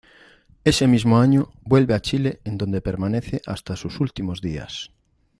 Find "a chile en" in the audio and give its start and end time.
1.93-2.57